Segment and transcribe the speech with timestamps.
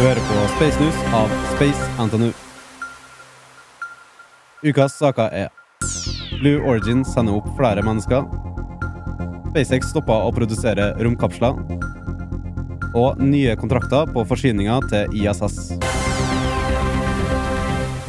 [0.00, 2.30] Du hører på Space News av Space NTNU.
[4.64, 5.50] Ukas saker er
[6.38, 8.24] Blue Origin sender opp flere mennesker.
[9.50, 11.52] SpaceX stopper å produsere romkapsler.
[12.96, 15.76] Og nye kontrakter på forsyninger til ISS.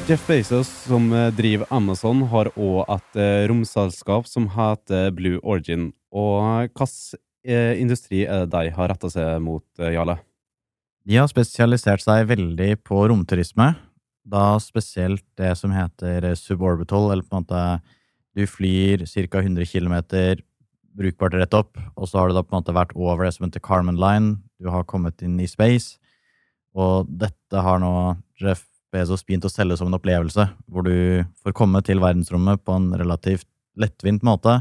[0.07, 5.91] Jeff Bezos, som driver Amazon, har òg et eh, romselskap som heter Blue Origin.
[6.15, 6.97] Og hvilken
[7.43, 10.21] eh, industri er det de har retta seg mot, eh, Jarle?
[11.07, 13.71] De har spesialisert seg veldig på romturisme.
[14.21, 17.63] Da spesielt det som heter suborbital, eller på en måte
[18.37, 19.41] du flyr ca.
[19.41, 19.95] 100 km
[20.95, 23.47] brukbart rett opp, og så har du da på en måte vært over det som
[23.47, 24.37] heter Carmen Line.
[24.59, 25.97] Du har kommet inn i space,
[26.75, 27.93] og dette har nå
[28.39, 32.75] Jeff Bezos begynt å selge som en opplevelse, hvor du får komme til verdensrommet på
[32.75, 33.47] en relativt
[33.79, 34.59] lettvint måte,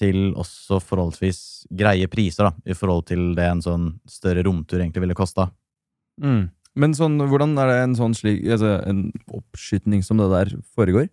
[0.00, 1.40] til også forholdsvis
[1.76, 5.48] greie priser, da, i forhold til det en sånn større romtur egentlig ville kosta.
[6.22, 6.48] Mm.
[6.76, 11.08] Men sånn, hvordan er det en sånn slik altså, En oppskytning som det der foregår?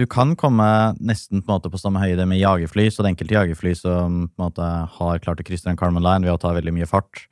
[0.00, 0.66] Du kan komme
[1.04, 5.20] nesten på på samme høyde med jagerfly, så det enkelte jagerfly som på måte har
[5.20, 7.26] klart å krysse den Carmen Line ved å ta veldig mye fart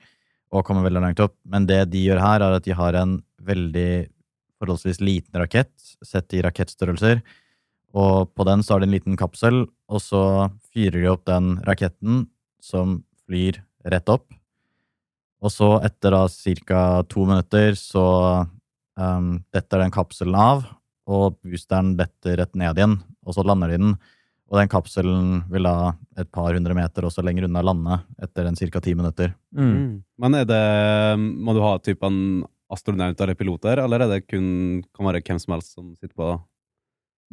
[0.53, 1.39] og komme veldig langt opp.
[1.49, 4.11] Men det de gjør her, er at de har en veldig
[4.61, 5.73] forholdsvis liten rakett,
[6.05, 7.23] sett i rakettstørrelser.
[7.97, 10.23] Og på den så har de en liten kapsel, og så
[10.71, 12.25] fyrer de opp den raketten
[12.63, 13.59] som flyr
[13.91, 14.29] rett opp.
[15.41, 16.27] Og så, etter da
[16.69, 16.81] ca.
[17.09, 18.05] to minutter, så
[19.01, 20.67] um, detter den kapselen av,
[21.11, 23.95] og boosteren detter rett ned igjen, og så lander de den.
[24.51, 28.59] Og den kapselen vil da et par hundre meter også lenger unna lande etter en
[28.59, 28.83] ca.
[28.83, 29.35] ti minutter.
[29.55, 30.03] Mm.
[30.19, 30.65] Men er det
[31.19, 35.39] Må du ha typen astronaut eller pilot der, eller er det kun kan være hvem
[35.43, 36.35] som helst som sitter på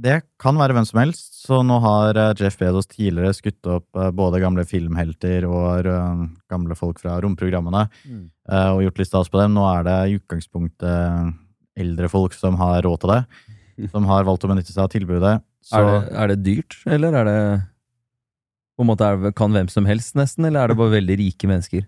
[0.02, 0.20] det?
[0.42, 4.12] Kan være hvem som helst, så nå har eh, Jeff Bezos tidligere skutt opp eh,
[4.16, 8.26] både gamle filmhelter og eh, gamle folk fra romprogrammene, Mm.
[8.76, 9.56] og gjort litt stas på dem.
[9.58, 11.34] Nå er det i utgangspunktet
[11.78, 13.22] eldre folk som har råd til det,
[13.94, 15.36] som har valgt å benytte seg av tilbudet.
[15.68, 17.40] Så Er, det, er det dyrt, eller er det
[18.78, 21.50] på en måte det, Kan hvem som helst, nesten, eller er det bare veldig rike
[21.50, 21.88] mennesker?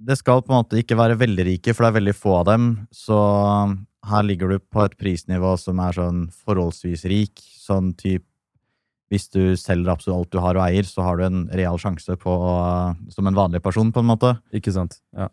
[0.00, 2.46] det skal på en måte ikke være veldig rike, for det er veldig få av
[2.48, 2.62] dem.
[2.88, 3.16] Så
[4.06, 7.40] her ligger du på et prisnivå som er sånn forholdsvis rik.
[7.60, 8.24] Sånn typ
[9.10, 12.14] Hvis du selger absolutt alt du har og eier, så har du en real sjanse
[12.16, 14.40] på å- som en vanlig person, på en måte.
[14.54, 15.00] Ikke sant?
[15.12, 15.26] Ja.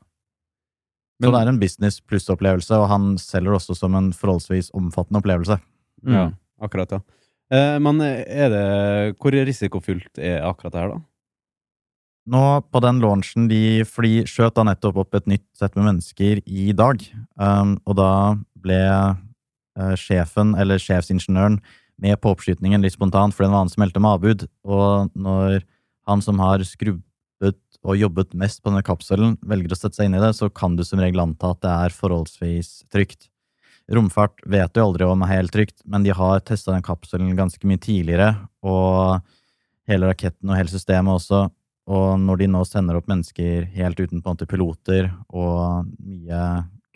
[1.21, 5.59] så det er en business pluss-opplevelse, og han selger også som en forholdsvis omfattende opplevelse.
[6.03, 6.13] Mm.
[6.13, 6.99] Ja, akkurat, ja.
[7.51, 11.01] Eh, men er det Hvor risikofylt er akkurat det her, da?
[12.27, 12.41] Nå,
[12.73, 16.73] på den launchen de fly, skjøt da nettopp opp et nytt sett med mennesker i
[16.73, 16.99] dag.
[17.39, 18.09] Um, og da
[18.67, 21.61] ble eh, sjefen, eller sjefsingeniøren,
[21.97, 24.43] med på oppskytingen litt spontant, for den var han som meldte med avbud.
[24.69, 25.63] Og når
[26.07, 27.57] han som har skrubbet
[27.87, 30.75] og jobbet mest på denne kapselen, velger å sette seg inn i det, så kan
[30.77, 33.31] du som regel anta at det er forholdsvis trygt.
[33.87, 37.69] Romfart vet du aldri om er helt trygt, men de har testa den kapselen ganske
[37.69, 38.33] mye tidligere,
[38.67, 39.23] og
[39.87, 41.45] hele raketten og hele systemet også.
[41.87, 46.41] Og når de nå sender opp mennesker helt uten på en måte piloter og mye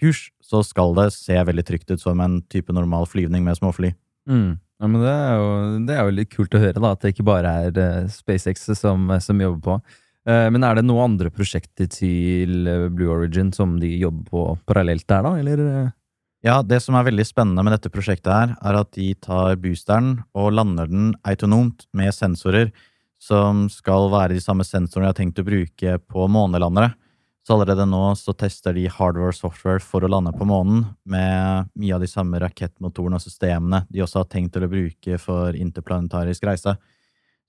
[0.01, 3.93] kurs, så skal det se veldig trygt ut som en type normal flyvning med småfly.
[4.29, 4.59] Mm.
[4.81, 5.49] Ja, men det er, jo,
[5.85, 8.65] det er jo litt kult å høre, da, at det ikke bare er eh, SpaceX
[8.79, 9.75] som, som jobber på.
[10.29, 14.45] Eh, men er det noen andre prosjekter til eh, Blue Origin som de jobber på
[14.69, 15.65] parallelt der, da, eller?
[15.69, 15.89] eh?
[16.45, 20.15] Ja, det som er veldig spennende med dette prosjektet her, er at de tar boosteren
[20.33, 22.71] og lander den autonomt med sensorer
[23.21, 26.95] som skal være de samme sensorene de har tenkt å bruke på månelandere.
[27.41, 31.71] Så allerede nå så tester de hardware og software for å lande på månen med
[31.73, 35.57] mye av de samme rakettmotorene og systemene de også har tenkt til å bruke for
[35.57, 36.75] interplanetarisk reise.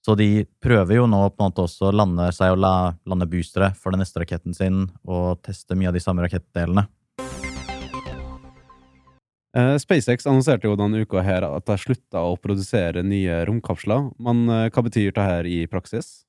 [0.02, 2.74] Så de prøver jo nå på en måte også å lande seg og la,
[3.06, 6.88] lande boostere for den neste raketten sin og teste mye av de samme rakettdelene.
[9.52, 14.08] Eh, SpaceX annonserte jo denne uka her at de slutta å produsere nye romkapsler.
[14.16, 16.22] Men eh, hva betyr dette i praksis?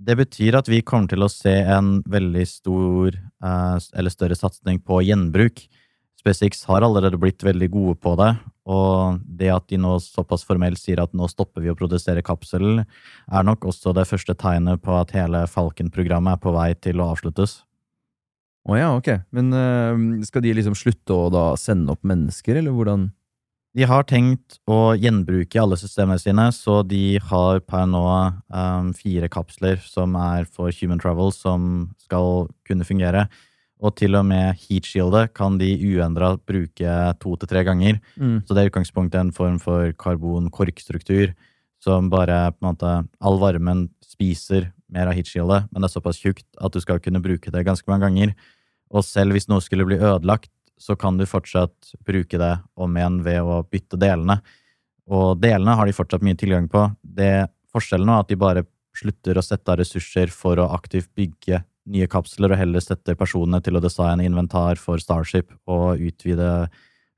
[0.00, 4.80] Det betyr at vi kommer til å se en veldig stor, eh, eller større satsing
[4.80, 5.60] på gjenbruk.
[6.20, 8.30] SpaceX har allerede blitt veldig gode på det,
[8.68, 12.84] og det at de nå såpass formelt sier at nå stopper vi å produsere kapselen,
[12.84, 17.10] er nok også det første tegnet på at hele Falcon-programmet er på vei til å
[17.12, 17.62] avsluttes.
[18.68, 19.08] Å ja, ok.
[19.36, 23.10] Men eh, skal de liksom slutte å da sende opp mennesker, eller hvordan?
[23.76, 28.02] De har tenkt å gjenbruke alle systemene sine, så de har per nå
[28.50, 33.28] um, fire kapsler som er for human travel, som skal kunne fungere.
[33.80, 38.00] Og til og med heatshieldet kan de uendra bruke to til tre ganger.
[38.18, 38.42] Mm.
[38.44, 41.32] Så det er utgangspunktet en form for karbon-korkstruktur
[41.80, 42.92] som bare på en måte
[43.24, 47.22] All varmen spiser mer av heatshieldet, men det er såpass tjukt at du skal kunne
[47.24, 48.34] bruke det ganske mange ganger.
[48.90, 50.50] Og selv hvis noe skulle bli ødelagt,
[50.80, 54.40] så kan du fortsatt bruke det om igjen ved å bytte delene.
[55.10, 56.86] Og delene har de fortsatt mye tilgang på.
[57.02, 58.64] Det Forskjellen er at de bare
[58.96, 61.60] slutter å sette av ressurser for å aktivt bygge
[61.90, 66.68] nye kapsler, og heller setter personene til å designe inventar for Starship og utvide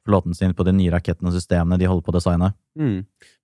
[0.06, 2.52] flåten sin på de nye rakettene og systemene de holder på å designe.
[2.78, 2.98] Mm.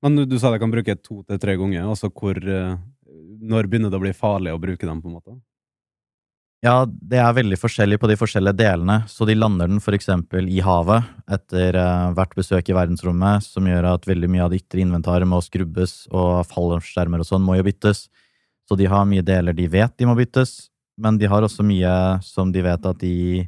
[0.04, 1.86] Men du, du sa de kan bruke to til tre ganger.
[1.86, 2.78] Altså hvor eh,
[3.38, 5.36] Når begynner det å bli farlig å bruke dem, på en måte?
[6.64, 10.58] Ja, det er veldig forskjellig på de forskjellige delene, så de lander den eksempel i
[10.58, 14.82] havet etter uh, hvert besøk i verdensrommet, som gjør at veldig mye av det ytre
[14.82, 18.08] inventaret må skrubbes, og fallskjermer og sånn må jo byttes.
[18.66, 20.66] Så de har mye deler de vet de må byttes,
[20.98, 21.94] men de har også mye
[22.26, 23.46] som de vet at de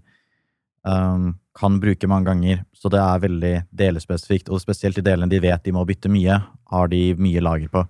[0.86, 2.62] um, kan bruke mange ganger.
[2.78, 6.38] Så det er veldig delespesifikt, og spesielt de delene de vet de må bytte mye,
[6.46, 7.88] har de mye lager på.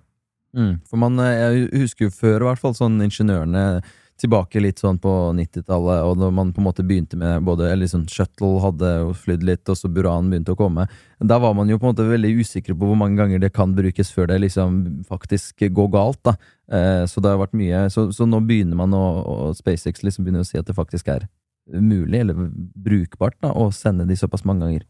[0.57, 3.83] Mm, for man, eh, jeg husker jo før, i hvert fall, sånn ingeniørene
[4.21, 7.83] tilbake litt sånn på 90-tallet, og når man på en måte begynte med både eller
[7.83, 8.91] liksom Shuttle hadde
[9.23, 10.85] flydd litt, og så Buran begynte å komme.
[11.17, 13.75] Da var man jo på en måte veldig usikre på hvor mange ganger det kan
[13.77, 14.79] brukes før det liksom
[15.09, 16.21] faktisk går galt.
[16.27, 16.35] da.
[16.71, 20.25] Eh, så det har vært mye, så, så nå begynner man å, og SpaceX liksom
[20.25, 21.27] begynner å si at det faktisk er
[21.71, 24.87] mulig, eller brukbart, da, å sende de såpass mange ganger.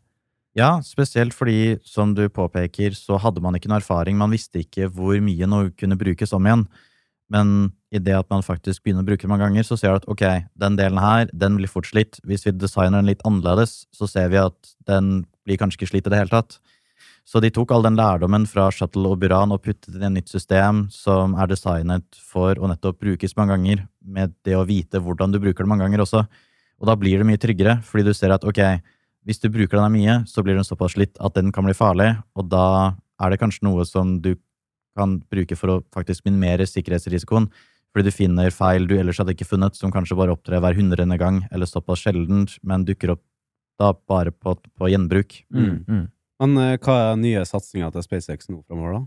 [0.57, 4.17] Ja, spesielt fordi, som du påpeker, så hadde man ikke noe erfaring.
[4.19, 6.65] Man visste ikke hvor mye noe kunne brukes om igjen.
[7.31, 10.01] Men i det at man faktisk begynner å bruke det mange ganger, så ser du
[10.01, 10.25] at ok,
[10.59, 12.19] den delen her, den blir fort slitt.
[12.27, 16.09] Hvis vi designer den litt annerledes, så ser vi at den blir kanskje ikke slitt
[16.09, 16.59] i det hele tatt.
[17.27, 20.31] Så de tok all den lærdommen fra Shuttle og Buran og puttet i et nytt
[20.31, 25.31] system som er designet for å nettopp brukes mange ganger, med det å vite hvordan
[25.31, 26.25] du bruker det mange ganger også.
[26.81, 28.59] Og da blir det mye tryggere, fordi du ser at ok,
[29.29, 32.15] hvis du bruker den mye, så blir den såpass slitt at den kan bli farlig,
[32.35, 32.65] og da
[33.21, 34.33] er det kanskje noe som du
[34.97, 37.49] kan bruke for å faktisk minimere sikkerhetsrisikoen.
[37.91, 41.17] Fordi du finner feil du ellers hadde ikke funnet, som kanskje bare opptrer hver hundrede
[41.19, 43.23] gang, eller såpass sjelden, men dukker opp
[43.81, 45.41] da bare på, på gjenbruk.
[45.53, 45.81] Mm.
[45.87, 46.05] Mm.
[46.41, 49.03] Men uh, hva er nye satsinga til SpaceX nå framover, da?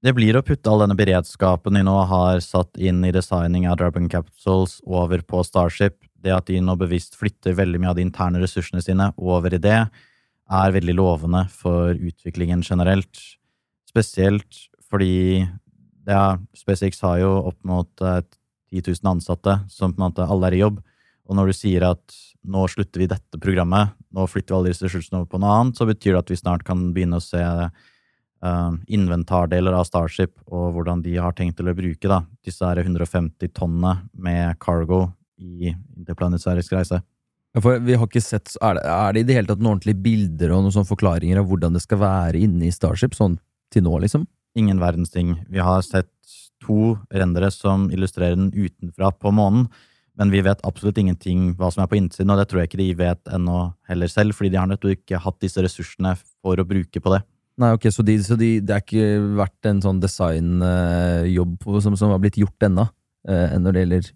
[0.00, 3.76] Det blir å putte all denne beredskapen de nå har satt inn i designing av
[3.82, 5.98] Dragon Capsules over på Starship.
[6.16, 9.60] Det at de nå bevisst flytter veldig mye av de interne ressursene sine over i
[9.60, 9.82] det,
[10.50, 13.20] er veldig lovende for utviklingen generelt.
[13.90, 15.46] Spesielt fordi
[16.08, 18.22] ja, SpaceX har jo opp mot eh,
[18.70, 20.80] 10 000 ansatte som på en måte alle er i jobb.
[21.30, 22.18] Og når du sier at
[22.50, 25.78] nå slutter vi dette programmet, nå flytter vi alle disse ressursene over på noe annet,
[25.78, 30.72] så betyr det at vi snart kan begynne å se uh, inventardeler av Starship og
[30.74, 35.04] hvordan de har tenkt til å bruke da, disse her 150 tonnene med cargo
[35.40, 37.02] i interplanetarisk reise.
[37.54, 39.76] Ja, for vi har ikke sett, er det, er det i det hele tatt noen
[39.76, 43.38] ordentlige bilder og noen sånne forklaringer av hvordan det skal være inne i Starship, sånn
[43.74, 44.26] til nå, liksom?
[44.58, 45.34] Ingen verdens ting.
[45.48, 46.10] Vi har sett
[46.64, 49.68] to rendere som illustrerer den utenfra på månen,
[50.20, 52.82] men vi vet absolutt ingenting hva som er på innsiden, og det tror jeg ikke
[52.82, 56.66] de vet ennå heller selv, fordi de har nettopp ikke hatt disse ressursene for å
[56.68, 57.22] bruke på det.
[57.60, 61.96] Nei, ok, Så, de, så de, det har ikke vært en sånn designjobb uh, som,
[61.98, 62.86] som har blitt gjort ennå,
[63.28, 64.10] uh, når det gjelder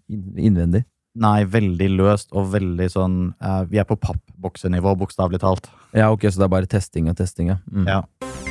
[0.47, 0.85] innvendig?
[1.15, 5.69] Nei, veldig løst og veldig sånn uh, Vi er på pappboksenivå, bokstavelig talt.
[5.95, 7.61] Ja, ok, Så det er bare testing og testing, ja.
[7.71, 7.87] Mm.
[7.87, 8.44] ja.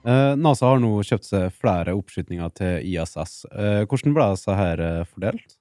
[0.00, 3.42] Uh, NASA har nå kjøpt seg flere oppskytninger til ISS.
[3.52, 5.56] Uh, hvordan ble disse her uh, fordelt?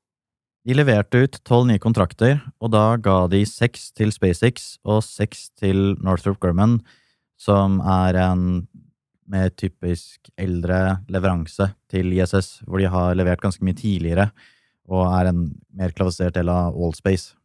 [0.67, 5.49] De leverte ut tolv nye kontrakter, og da ga de seks til SpaceX og seks
[5.59, 6.79] til Northrop Grumman,
[7.39, 8.45] som er en
[9.29, 14.29] mer typisk eldre leveranse til ISS, hvor de har levert ganske mye tidligere
[14.89, 15.43] og er en
[15.77, 17.35] mer kvalifisert del av Allspace.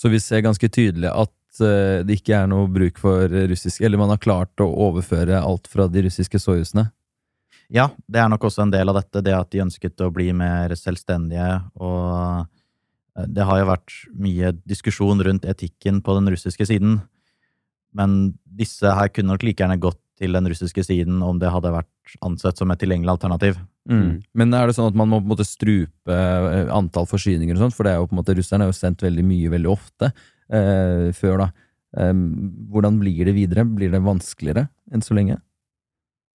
[0.00, 4.00] Så vi ser ganske tydelig at Eh, det ikke er noe bruk for russiske Eller
[4.00, 6.86] man har klart å overføre alt fra de russiske soyuzene?
[7.72, 10.30] Ja, det er nok også en del av dette, det at de ønsket å bli
[10.36, 11.62] mer selvstendige.
[11.80, 12.44] Og
[13.16, 17.00] eh, det har jo vært mye diskusjon rundt etikken på den russiske siden.
[17.96, 21.72] Men disse her kunne nok like gjerne gått til den russiske siden om det hadde
[21.72, 23.56] vært ansett som et tilgjengelig alternativ.
[23.88, 24.20] Mm.
[24.38, 27.66] Men er det sånn at man må på en måte strupe eh, antall forsyninger og
[27.66, 27.76] sånt?
[27.76, 30.12] For det er jo på en måte, russerne er jo sendt veldig mye veldig ofte
[31.16, 31.46] før, da.
[31.96, 32.12] Eh,
[32.72, 33.64] hvordan blir det videre?
[33.68, 35.38] Blir det vanskeligere enn så lenge?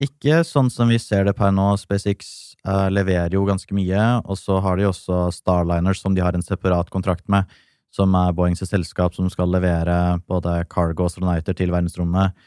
[0.04, 1.72] Ikke sånn som vi ser det per nå.
[1.82, 6.38] SpaceX eh, leverer jo ganske mye, og så har de også Starliners, som de har
[6.38, 7.50] en separat kontrakt med,
[7.94, 12.38] som er Boeings selskap som skal levere både cargo og astronauter til verdensrommet.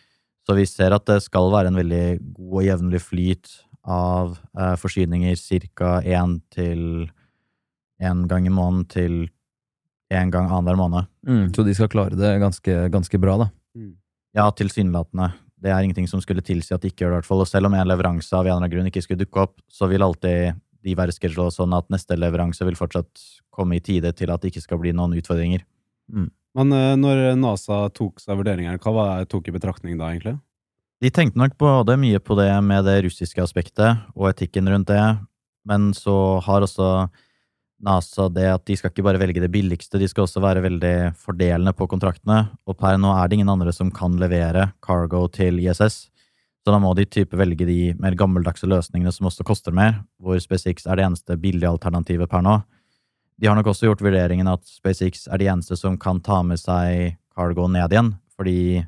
[0.46, 2.04] Så vi ser at det skal være en veldig
[2.36, 3.50] god og jevnlig flyt
[3.90, 5.34] av eh, forsyninger
[5.74, 5.98] ca.
[6.06, 7.10] én til
[8.00, 9.14] én gang i måneden til
[10.10, 11.08] én gang annenhver måned.
[11.26, 13.50] Mm, så de skal klare det ganske, ganske bra, da?
[13.78, 13.94] Mm.
[14.36, 15.30] Ja, tilsynelatende.
[15.60, 17.44] Det er ingenting som skulle tilsi at de ikke gjør det, i hvert fall.
[17.44, 19.88] Og selv om en leveranse av en eller annen grunn ikke skulle dukke opp, så
[19.90, 24.32] vil alltid de være scheduled sånn at neste leveranse vil fortsatt komme i tide til
[24.32, 25.66] at det ikke skal bli noen utfordringer.
[26.56, 30.38] Men eh, når NASA tok seg vurderinger, hva var det tok i betraktning da, egentlig?
[31.00, 35.04] De tenkte nok både mye på det med det russiske aspektet og etikken rundt det,
[35.68, 37.08] men så har også
[37.84, 40.94] NASA det at de skal ikke bare velge det billigste, de skal også være veldig
[41.18, 45.62] fordelende på kontraktene, og per nå er det ingen andre som kan levere cargo til
[45.62, 46.06] ISS.
[46.60, 50.36] Så da må de type velge de mer gammeldagse løsningene som også koster mer, hvor
[50.42, 52.58] SpaceX er det eneste billige alternativet per nå.
[53.40, 56.60] De har nok også gjort vurderingen at SpaceX er de eneste som kan ta med
[56.60, 58.84] seg cargo ned igjen, fordi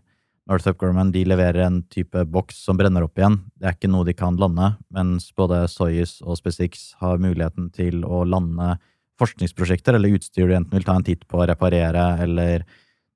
[0.50, 3.38] Northrop Grumman de leverer en type boks som brenner opp igjen.
[3.54, 8.02] Det er ikke noe de kan lande, mens både Soyuz og SpaceX har muligheten til
[8.02, 8.75] å lande
[9.22, 12.66] forskningsprosjekter eller utstyr du enten vil ta en titt på, reparere eller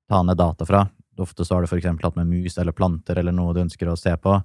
[0.07, 0.85] ta ned data fra.
[1.19, 3.97] Ofte så har du eksempel hatt med mus eller planter eller noe du ønsker å
[3.99, 4.37] se på.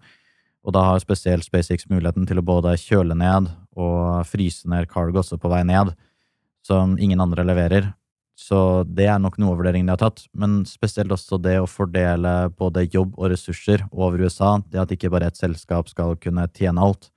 [0.63, 5.23] Og da har spesielt SpaceX muligheten til å både kjøle ned og fryse ned cargo
[5.23, 5.93] også på vei ned,
[6.67, 7.93] som ingen andre leverer.
[8.39, 8.59] Så
[8.89, 12.49] det er nok noe av vurderingen de har tatt, men spesielt også det å fordele
[12.59, 16.81] både jobb og ressurser over USA, det at ikke bare et selskap skal kunne tjene
[16.83, 17.11] alt.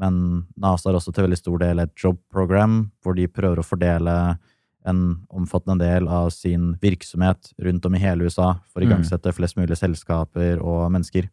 [0.00, 3.66] Men NASA har også til veldig stor del et job program, hvor de prøver å
[3.66, 4.14] fordele
[4.88, 9.58] en omfattende del av sin virksomhet rundt om i hele USA for å igangsette flest
[9.60, 11.28] mulig selskaper og mennesker.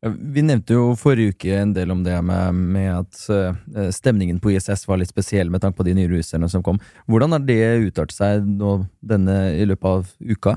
[0.00, 4.54] Vi nevnte jo forrige uke en del om det med, med at eh, stemningen på
[4.54, 6.78] ISS var litt spesiell med tanke på de nye russerne som kom.
[7.04, 7.58] Hvordan har det
[7.90, 10.54] utartet seg nå denne i løpet av uka?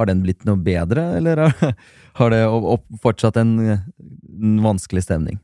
[0.00, 2.42] Har den blitt noe bedre, eller har- det
[3.04, 5.38] fortsatt en, en vanskelig stemning?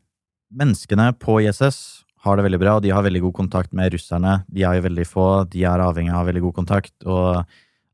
[0.50, 1.78] Menneskene på ISS
[2.24, 4.40] har det veldig bra, og de har veldig god kontakt med russerne.
[4.50, 7.44] De er jo veldig få, de er avhengig av veldig god kontakt, og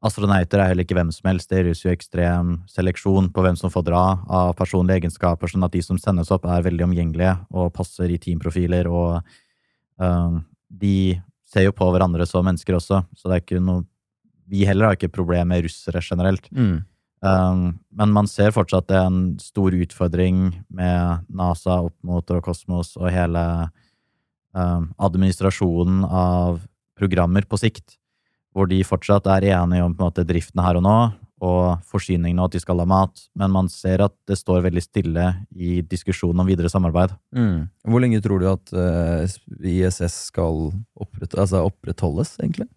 [0.05, 1.51] astronauter er heller ikke hvem som helst.
[1.51, 5.75] Det gjøres jo ekstrem seleksjon på hvem som får dra av personlige egenskaper, sånn at
[5.75, 9.21] de som sendes opp, er veldig omgjengelige og passer i teamprofiler, og
[10.03, 10.97] uh, de
[11.49, 13.87] ser jo på hverandre som mennesker også, så det er ikke noe
[14.45, 16.51] Vi heller har ikke problem med russere generelt.
[17.25, 22.91] Um, men man ser fortsatt det er en stor utfordring med NASA opp mot Rokosmos
[23.01, 23.45] og hele
[24.53, 26.61] um, administrasjonen av
[27.01, 27.97] programmer på sikt,
[28.55, 30.97] hvor de fortsatt er enige om på en måte, driften her og nå,
[31.45, 34.83] og forsyningene og at de skal ha mat, men man ser at det står veldig
[34.85, 37.13] stille i diskusjonen om videre samarbeid.
[37.35, 37.67] Mm.
[37.91, 39.27] Hvor lenge tror du at uh,
[39.59, 42.71] ISS skal opprett, altså opprettholdes, egentlig?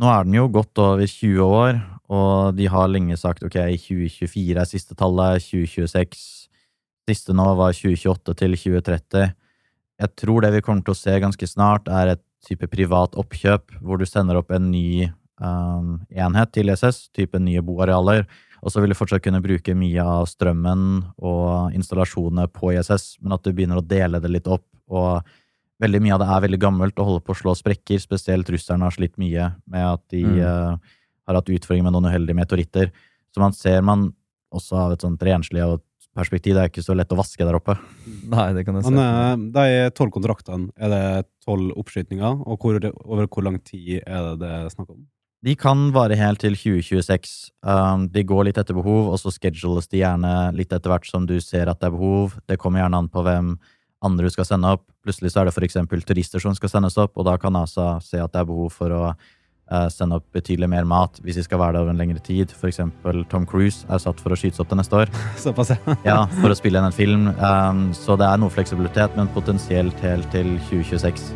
[0.00, 4.62] Nå er den jo godt over 20 år, og de har lenge sagt ok, 2024
[4.62, 6.48] er siste tallet, 2026
[7.08, 9.30] Siste nå var 2028 til 2030.
[10.00, 13.76] Jeg tror det vi kommer til å se ganske snart, er et type privat oppkjøp,
[13.80, 18.26] hvor du sender opp en ny um, enhet til ISS, type nye boarealer,
[18.60, 23.36] og så vil du fortsatt kunne bruke mye av strømmen og installasjonene på ISS, men
[23.36, 25.24] at du begynner å dele det litt opp, og
[25.80, 28.84] veldig mye av det er veldig gammelt og holder på å slå sprekker, spesielt russerne
[28.84, 30.40] har slitt mye med at de Mm.
[30.44, 30.96] uh,
[31.30, 32.90] har hatt utfordringer med noen uheldige meteoritter.
[33.30, 34.08] Så man ser man
[34.52, 35.80] også av et sånt renslig og
[36.16, 37.76] perspektiv, det er ikke så lett å vaske der oppe.
[38.32, 38.92] Nei, det kan jeg se.
[38.94, 41.04] Men eh, de tolv kontraktene, er det
[41.46, 45.02] tolv oppskytninger, og hvor, over hvor lang tid er det det er snakk om?
[45.40, 47.30] De kan vare helt til 2026.
[47.64, 51.24] Um, de går litt etter behov, og så schedules de gjerne litt etter hvert som
[51.28, 52.36] du ser at det er behov.
[52.50, 53.54] Det kommer gjerne an på hvem
[54.04, 54.84] andre du skal sende opp.
[55.04, 58.20] Plutselig så er det eksempel turister som skal sendes opp, og da kan NASA se
[58.20, 59.02] at det er behov for å
[59.92, 62.54] sende opp betydelig mer mat hvis de skal være der over en lengre tid.
[62.70, 65.12] Eksempel Tom Cruise er satt for å skytes opp til neste år.
[65.44, 65.96] Såpass, ja.
[66.10, 67.28] Ja, for å spille inn en film.
[67.38, 71.30] Um, så det er noe fleksibilitet, men potensielt helt til 2026.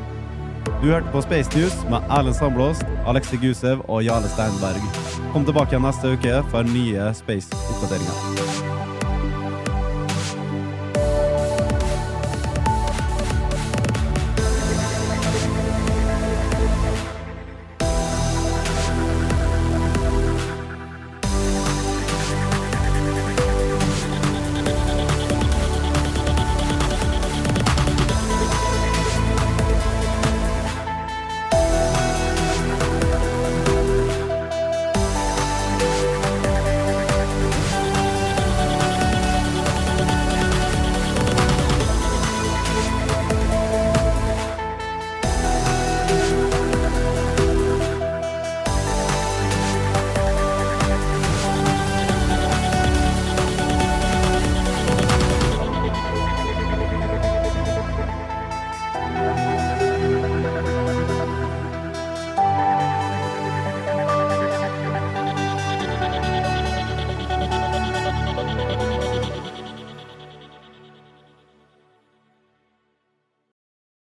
[0.81, 4.85] Du hørte på Space News med Erlend Sandblåst, Alexi Gusev og Jarle Steinberg.
[5.33, 8.53] Kom tilbake igjen neste uke for nye Space-oppdateringer.